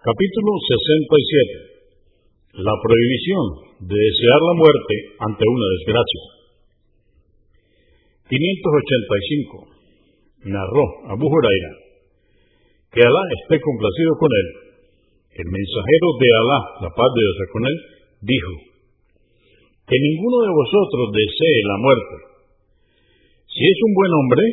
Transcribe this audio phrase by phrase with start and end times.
[0.00, 0.56] Capítulo
[2.56, 2.64] 67.
[2.64, 3.44] La prohibición
[3.84, 4.94] de desear la muerte
[5.28, 6.24] ante una desgracia.
[8.32, 10.48] 585.
[10.48, 11.72] Narró Abu Huraira
[12.96, 14.48] que Alá esté complacido con él.
[15.36, 17.76] El mensajero de Alá, la paz de Dios con él,
[18.24, 18.52] dijo
[19.84, 22.16] que ninguno de vosotros desee la muerte.
[23.52, 24.44] Si es un buen hombre,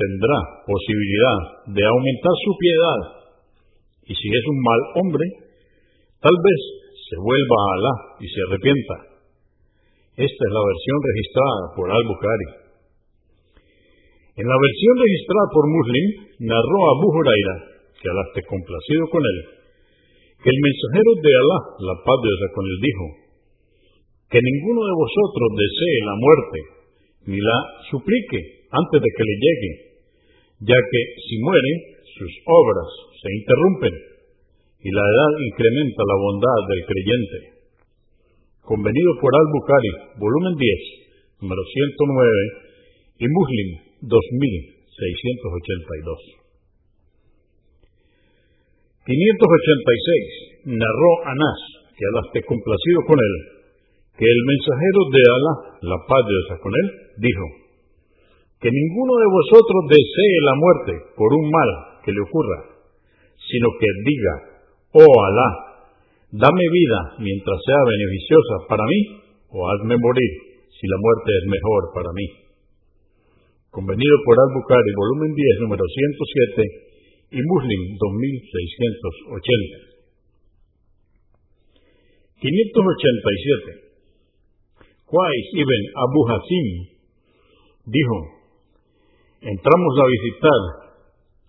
[0.00, 3.23] tendrá posibilidad de aumentar su piedad.
[4.04, 5.26] Y si es un mal hombre,
[6.20, 6.60] tal vez
[7.08, 8.96] se vuelva a Alá y se arrepienta.
[10.14, 12.48] Esta es la versión registrada por Al-Bukhari.
[14.34, 16.06] En la versión registrada por Muslim,
[16.48, 17.56] narró Abu Huraira,
[17.96, 19.38] que Alá esté complacido con él,
[20.42, 23.06] que el mensajero de Alá, la paz de Dios con él, dijo,
[24.34, 26.58] que ninguno de vosotros desee la muerte,
[27.30, 29.72] ni la suplique antes de que le llegue,
[30.66, 31.00] ya que
[31.30, 32.86] si muere, sus obras
[33.18, 33.90] se interrumpen
[34.84, 37.56] y la edad incrementa la bondad del creyente.
[38.60, 42.64] Convenido por Al-Bukhari, volumen 10, número 109,
[43.18, 46.18] y Muslim, 2682.
[49.04, 50.72] 586.
[50.80, 51.60] Narró Anás,
[51.96, 53.34] que Alá esté complacido con él,
[54.16, 56.88] que el mensajero de Alá, la paz de Dios con él,
[57.20, 57.44] dijo,
[58.60, 62.58] que ninguno de vosotros desee la muerte por un mal que le ocurra,
[63.40, 64.34] sino que diga,
[64.92, 65.48] oh Alá,
[66.30, 69.00] dame vida mientras sea beneficiosa para mí,
[69.48, 70.32] o hazme morir
[70.68, 72.26] si la muerte es mejor para mí.
[73.70, 76.94] Convenido por Al-Bukhari, volumen 10, número 107,
[77.34, 79.94] y Muslim 2680.
[82.38, 83.84] 587.
[85.10, 86.66] Qais ibn Abu Hasim
[87.86, 88.18] dijo,
[89.40, 90.83] entramos a visitar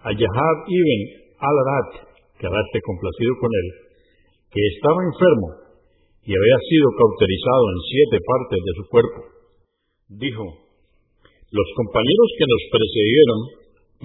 [0.05, 0.99] a Yahab ibn
[1.41, 1.89] al-Arat,
[2.37, 3.67] que esté complacido con él,
[4.53, 5.47] que estaba enfermo
[6.25, 9.19] y había sido cauterizado en siete partes de su cuerpo.
[10.21, 13.39] Dijo, los compañeros que nos precedieron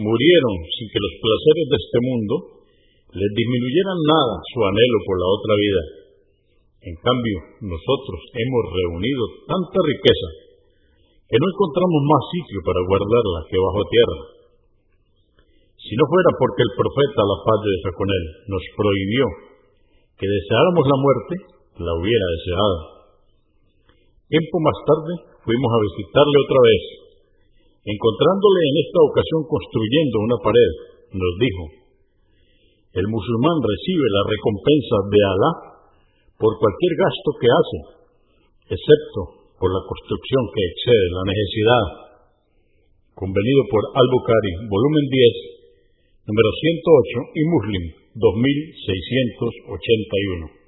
[0.01, 2.35] murieron sin que los placeres de este mundo
[3.13, 5.83] les disminuyeran nada su anhelo por la otra vida
[6.81, 10.29] en cambio, nosotros hemos reunido tanta riqueza
[11.29, 14.40] que no encontramos más sitio para guardarla que bajo tierra.
[15.91, 19.27] Si no fuera porque el profeta, la paz de Dios con él, nos prohibió
[20.23, 21.35] que deseáramos la muerte,
[21.83, 22.79] la hubiera deseado.
[24.31, 25.13] Tiempo más tarde
[25.43, 26.83] fuimos a visitarle otra vez.
[27.91, 30.71] Encontrándole en esta ocasión construyendo una pared,
[31.11, 31.65] nos dijo,
[32.95, 35.53] el musulmán recibe la recompensa de Alá
[36.39, 37.79] por cualquier gasto que hace,
[38.79, 39.21] excepto
[39.59, 41.85] por la construcción que excede la necesidad.
[43.19, 45.60] Convenido por Al-Bukhari, volumen 10,
[46.27, 50.60] número 108 y Muslim 2681.